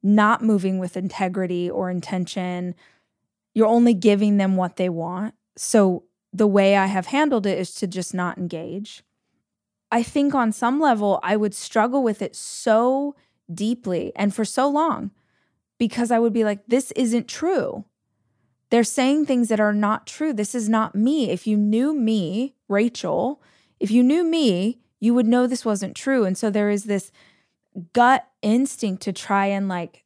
[0.03, 2.75] not moving with integrity or intention,
[3.55, 5.35] you're only giving them what they want.
[5.57, 9.03] So the way I have handled it is to just not engage.
[9.91, 13.15] I think on some level, I would struggle with it so
[13.53, 15.11] deeply and for so long
[15.79, 17.85] because I would be like, this isn't true.
[18.71, 20.33] They're saying things that are not true.
[20.33, 21.29] This is not me.
[21.29, 23.43] If you knew me, Rachel,
[23.79, 26.25] if you knew me, you would know this wasn't true.
[26.25, 27.13] And so there is this
[27.93, 30.05] gut instinct to try and like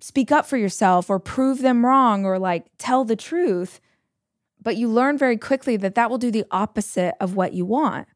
[0.00, 3.80] speak up for yourself or prove them wrong or like tell the truth.
[4.60, 8.06] But you learn very quickly that that will do the opposite of what you want.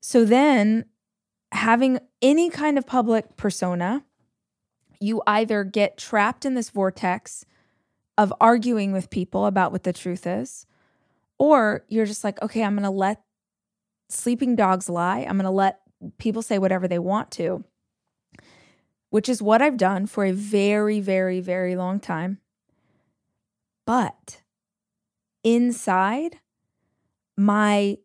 [0.00, 0.86] So then
[1.52, 4.04] having any kind of public persona,
[5.00, 7.44] you either get trapped in this vortex
[8.16, 10.66] of arguing with people about what the truth is,
[11.38, 13.22] or you're just like, okay, I'm going to let
[14.08, 15.20] sleeping dogs lie.
[15.20, 15.79] I'm going to let
[16.18, 17.64] people say whatever they want to,
[19.10, 22.38] which is what I've done for a very, very, very long time.
[23.86, 24.42] But
[25.42, 26.36] inside,
[27.36, 27.98] my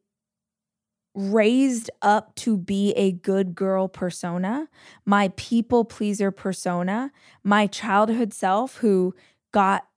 [1.14, 4.68] raised up to be a good girl persona,
[5.06, 7.12] my people pleaser persona,
[7.44, 9.16] my childhood self who
[9.52, 9.88] got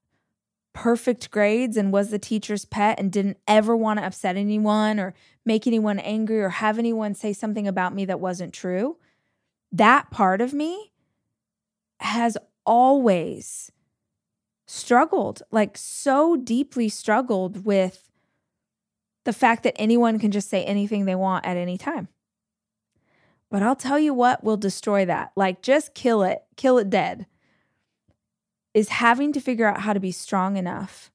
[0.72, 5.12] perfect grades and was the teacher's pet and didn't ever want to upset anyone or
[5.48, 8.98] make anyone angry or have anyone say something about me that wasn't true.
[9.72, 10.92] That part of me
[11.98, 13.72] has always
[14.66, 18.08] struggled, like so deeply struggled with
[19.24, 22.08] the fact that anyone can just say anything they want at any time.
[23.50, 25.32] But I'll tell you what will destroy that.
[25.34, 27.26] Like, just kill it, kill it dead.
[28.74, 31.10] Is having to figure out how to be strong enough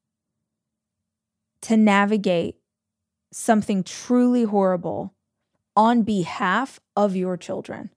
[1.62, 2.58] to navigate
[3.34, 5.14] something truly horrible
[5.76, 7.90] on behalf of your children.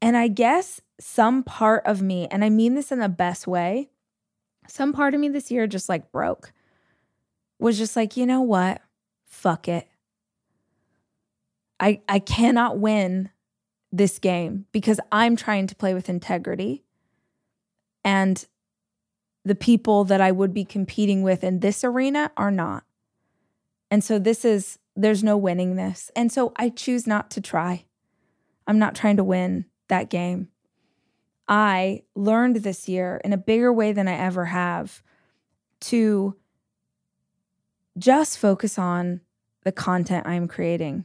[0.00, 3.90] And I guess some part of me, and I mean this in the best way,
[4.66, 6.52] some part of me this year just like broke,
[7.58, 8.80] was just like, you know what?
[9.24, 9.88] Fuck it.
[11.78, 13.30] I, I cannot win
[13.92, 16.84] this game because I'm trying to play with integrity.
[18.04, 18.44] And
[19.44, 22.84] the people that I would be competing with in this arena are not.
[23.92, 26.10] And so this is, there's no winning this.
[26.16, 27.84] And so I choose not to try.
[28.66, 30.48] I'm not trying to win that game.
[31.46, 35.02] I learned this year in a bigger way than I ever have
[35.80, 36.38] to
[37.98, 39.20] just focus on
[39.62, 41.04] the content I'm creating.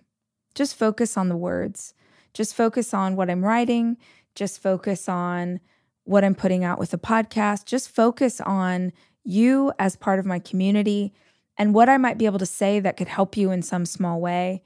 [0.55, 1.93] Just focus on the words.
[2.33, 3.97] Just focus on what I'm writing.
[4.33, 5.59] Just focus on
[6.05, 7.65] what I'm putting out with the podcast.
[7.65, 8.93] Just focus on
[9.25, 11.11] you as part of my community
[11.57, 14.21] and what I might be able to say that could help you in some small
[14.21, 14.63] way.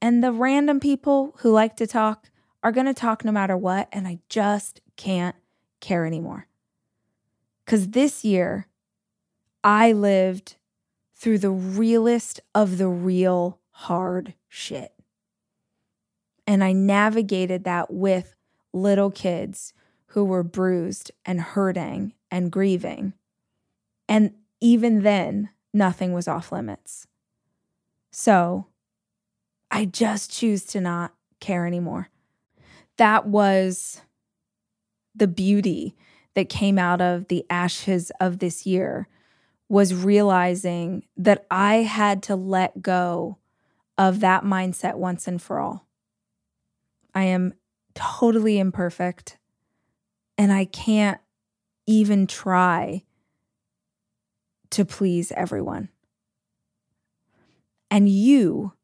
[0.00, 2.30] And the random people who like to talk
[2.62, 3.88] are going to talk no matter what.
[3.92, 5.36] And I just can't
[5.80, 6.46] care anymore.
[7.64, 8.68] Because this year,
[9.62, 10.56] I lived
[11.14, 14.92] through the realest of the real hard shit.
[16.46, 18.36] And I navigated that with
[18.72, 19.72] little kids
[20.08, 23.14] who were bruised and hurting and grieving.
[24.08, 27.06] And even then, nothing was off limits.
[28.10, 28.66] So
[29.70, 32.08] I just choose to not care anymore.
[32.96, 34.00] That was
[35.14, 35.94] the beauty
[36.34, 39.06] that came out of the ashes of this year
[39.68, 43.38] was realizing that I had to let go
[43.98, 45.86] of that mindset once and for all.
[47.14, 47.54] I am
[47.94, 49.38] totally imperfect
[50.38, 51.20] and I can't
[51.86, 53.04] even try
[54.76, 55.88] to please everyone.
[57.90, 58.74] And you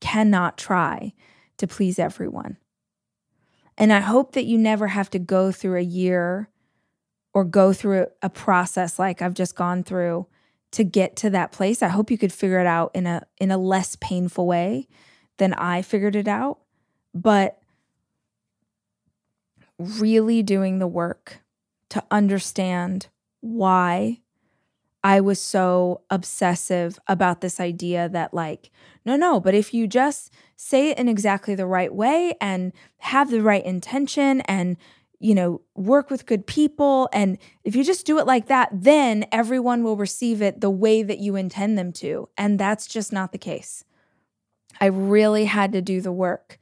[0.00, 1.12] cannot try
[1.58, 2.56] to please everyone.
[3.78, 6.48] And I hope that you never have to go through a year
[7.32, 10.26] or go through a process like I've just gone through
[10.72, 11.80] to get to that place.
[11.80, 14.88] I hope you could figure it out in a in a less painful way
[15.38, 16.58] than I figured it out.
[17.14, 17.60] But
[19.78, 21.38] really doing the work
[21.90, 23.06] to understand
[23.40, 24.19] why
[25.02, 28.70] I was so obsessive about this idea that, like,
[29.04, 33.30] no, no, but if you just say it in exactly the right way and have
[33.30, 34.76] the right intention and,
[35.18, 39.24] you know, work with good people, and if you just do it like that, then
[39.32, 42.28] everyone will receive it the way that you intend them to.
[42.36, 43.84] And that's just not the case.
[44.82, 46.58] I really had to do the work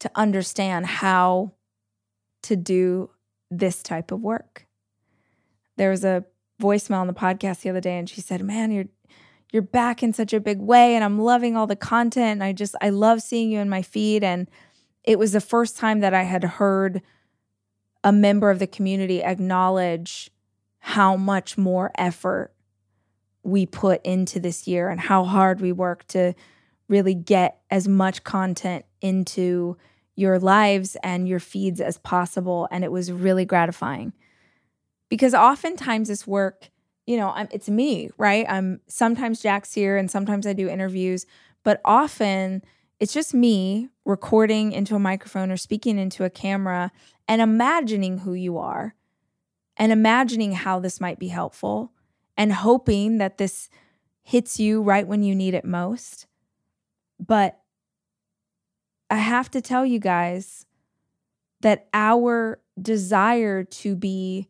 [0.00, 1.52] to understand how
[2.42, 3.10] to do
[3.50, 4.66] this type of work.
[5.76, 6.24] There was a
[6.60, 8.86] voicemail on the podcast the other day and she said, "Man, you're
[9.52, 12.32] you're back in such a big way and I'm loving all the content.
[12.32, 14.48] And I just I love seeing you in my feed and
[15.04, 17.02] it was the first time that I had heard
[18.04, 20.30] a member of the community acknowledge
[20.80, 22.52] how much more effort
[23.42, 26.34] we put into this year and how hard we work to
[26.88, 29.76] really get as much content into
[30.14, 32.68] your lives and your feeds as possible.
[32.70, 34.12] And it was really gratifying
[35.08, 36.70] because oftentimes this work,
[37.06, 38.46] you know, I'm, it's me, right?
[38.48, 41.26] I'm sometimes Jack's here and sometimes I do interviews,
[41.64, 42.62] but often
[43.00, 46.90] it's just me recording into a microphone or speaking into a camera
[47.26, 48.94] and imagining who you are
[49.76, 51.92] and imagining how this might be helpful
[52.36, 53.68] and hoping that this
[54.22, 56.26] hits you right when you need it most.
[57.18, 57.60] But
[59.10, 60.66] I have to tell you guys
[61.60, 64.48] that our desire to be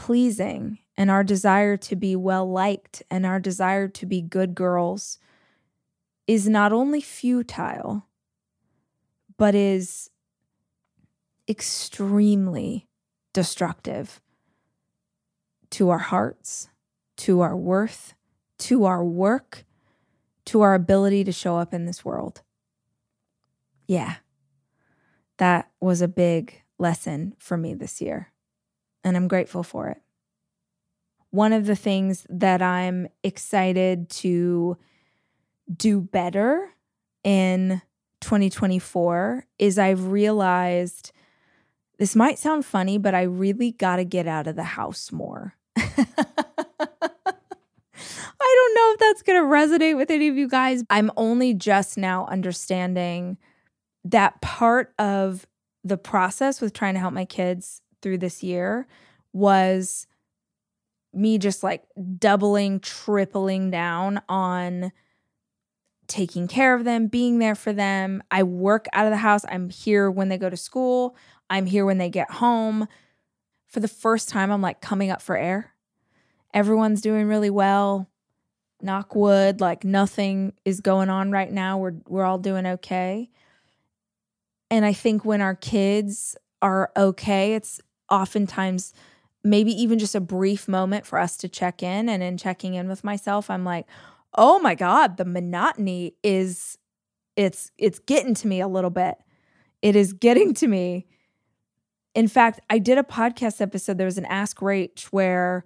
[0.00, 5.18] pleasing and our desire to be well liked and our desire to be good girls
[6.26, 8.06] is not only futile,
[9.36, 10.10] but is
[11.48, 12.88] extremely
[13.32, 14.20] destructive
[15.70, 16.68] to our hearts,
[17.16, 18.14] to our worth,
[18.58, 19.64] to our work,
[20.46, 22.42] to our ability to show up in this world
[23.90, 24.18] yeah,
[25.38, 28.29] that was a big lesson for me this year.
[29.04, 30.00] And I'm grateful for it.
[31.30, 34.76] One of the things that I'm excited to
[35.74, 36.70] do better
[37.22, 37.82] in
[38.20, 41.12] 2024 is I've realized
[41.98, 45.54] this might sound funny, but I really got to get out of the house more.
[45.76, 45.94] I
[48.56, 50.82] don't know if that's going to resonate with any of you guys.
[50.90, 53.38] I'm only just now understanding
[54.04, 55.46] that part of
[55.84, 58.86] the process with trying to help my kids through this year
[59.32, 60.06] was
[61.12, 61.84] me just like
[62.18, 64.92] doubling, tripling down on
[66.06, 68.22] taking care of them, being there for them.
[68.30, 69.44] I work out of the house.
[69.48, 71.16] I'm here when they go to school.
[71.48, 72.86] I'm here when they get home.
[73.68, 75.74] For the first time, I'm like coming up for air.
[76.52, 78.08] Everyone's doing really well.
[78.82, 81.78] Knock wood, like nothing is going on right now.
[81.78, 83.30] We're we're all doing okay.
[84.70, 87.80] And I think when our kids are okay, it's
[88.10, 88.92] oftentimes
[89.42, 92.08] maybe even just a brief moment for us to check in.
[92.08, 93.86] And in checking in with myself, I'm like,
[94.36, 96.78] oh my God, the monotony is
[97.36, 99.16] it's it's getting to me a little bit.
[99.82, 101.06] It is getting to me.
[102.14, 103.96] In fact, I did a podcast episode.
[103.96, 105.64] There was an Ask Rach where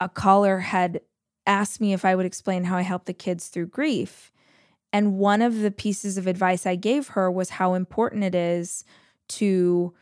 [0.00, 1.00] a caller had
[1.46, 4.30] asked me if I would explain how I help the kids through grief.
[4.92, 8.84] And one of the pieces of advice I gave her was how important it is
[9.28, 9.94] to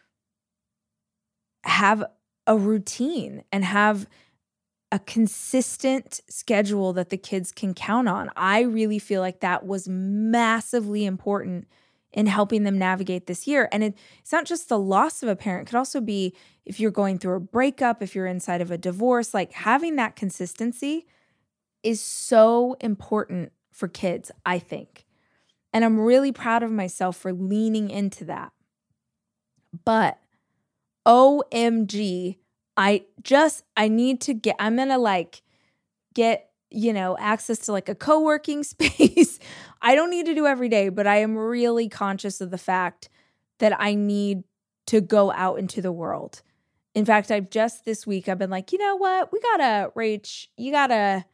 [1.66, 2.04] have
[2.46, 4.06] a routine and have
[4.92, 8.30] a consistent schedule that the kids can count on.
[8.36, 11.66] I really feel like that was massively important
[12.12, 13.68] in helping them navigate this year.
[13.72, 16.80] And it, it's not just the loss of a parent, it could also be if
[16.80, 21.06] you're going through a breakup, if you're inside of a divorce, like having that consistency
[21.82, 25.04] is so important for kids, I think.
[25.72, 28.52] And I'm really proud of myself for leaning into that.
[29.84, 30.18] But
[31.06, 32.38] OMG,
[32.76, 35.42] I just I need to get I'm going to like
[36.14, 39.38] get, you know, access to like a co-working space.
[39.82, 43.08] I don't need to do every day, but I am really conscious of the fact
[43.58, 44.44] that I need
[44.86, 46.42] to go out into the world.
[46.94, 49.32] In fact, I've just this week I've been like, you know what?
[49.32, 51.24] We got to Rach, you got to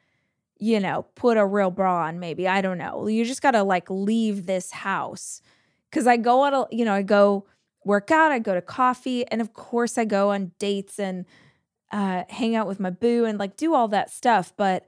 [0.58, 2.46] you know, put a real bra on maybe.
[2.46, 3.06] I don't know.
[3.08, 5.42] You just got to like leave this house.
[5.90, 7.46] Cuz I go a, you know, I go
[7.84, 11.24] work out, I go to coffee, and of course I go on dates and
[11.90, 14.52] uh, hang out with my boo and like do all that stuff.
[14.56, 14.86] But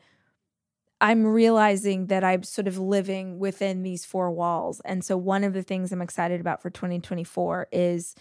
[1.01, 4.81] I'm realizing that I'm sort of living within these four walls.
[4.85, 8.15] And so one of the things I'm excited about for 2024 is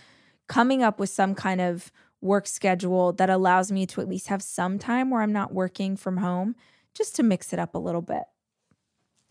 [0.47, 4.41] coming up with some kind of work schedule that allows me to at least have
[4.41, 6.55] some time where I'm not working from home
[6.93, 8.23] just to mix it up a little bit.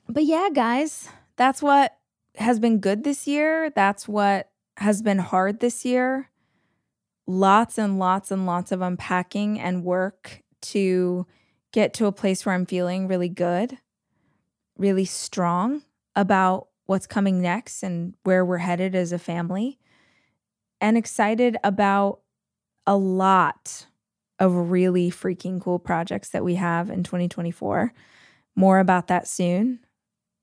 [0.08, 1.96] But yeah, guys, that's what
[2.36, 3.70] has been good this year.
[3.70, 6.30] That's what has been hard this year.
[7.26, 11.26] Lots and lots and lots of unpacking and work to
[11.72, 13.78] get to a place where I'm feeling really good,
[14.76, 15.82] really strong
[16.14, 19.78] about what's coming next and where we're headed as a family,
[20.80, 22.20] and excited about
[22.86, 23.86] a lot
[24.38, 27.94] of really freaking cool projects that we have in 2024.
[28.56, 29.78] More about that soon.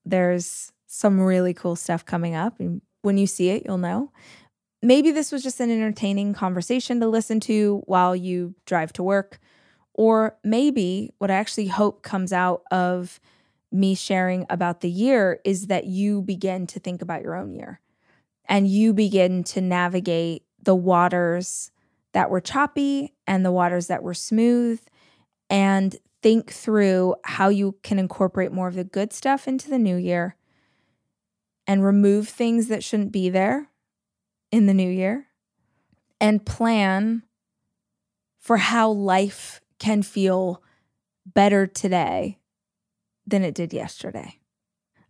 [0.05, 2.59] There's some really cool stuff coming up.
[2.59, 4.11] And when you see it, you'll know.
[4.81, 9.39] Maybe this was just an entertaining conversation to listen to while you drive to work.
[9.93, 13.19] Or maybe what I actually hope comes out of
[13.71, 17.79] me sharing about the year is that you begin to think about your own year
[18.45, 21.71] and you begin to navigate the waters
[22.13, 24.81] that were choppy and the waters that were smooth
[25.49, 29.95] and think through how you can incorporate more of the good stuff into the new
[29.95, 30.35] year
[31.69, 33.69] and remove things that shouldn't be there
[34.51, 35.27] in the new year
[36.19, 37.21] and plan
[38.39, 40.63] for how life can feel
[41.27, 42.39] better today
[43.27, 44.39] than it did yesterday.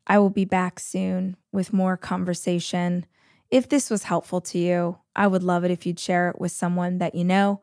[0.05, 3.05] I will be back soon with more conversation.
[3.49, 6.51] If this was helpful to you, I would love it if you'd share it with
[6.51, 7.61] someone that you know.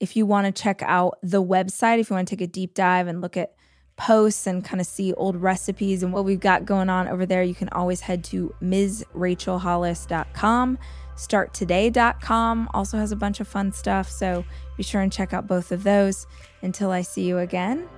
[0.00, 2.74] If you want to check out the website, if you want to take a deep
[2.74, 3.54] dive and look at
[3.98, 7.42] posts and kind of see old recipes and what we've got going on over there,
[7.42, 10.78] you can always head to MsRachelHollis.com.
[11.16, 14.44] StartToday.com also has a bunch of fun stuff, so
[14.76, 16.26] be sure and check out both of those.
[16.62, 17.88] Until I see you again,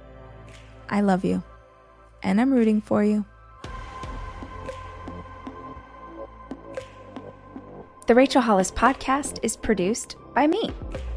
[0.89, 1.43] I love you
[2.23, 3.25] and I'm rooting for you.
[8.07, 10.71] The Rachel Hollis podcast is produced by me,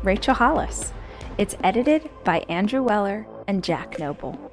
[0.04, 0.94] Rachel Hollis.
[1.38, 4.53] It's edited by Andrew Weller and Jack Noble.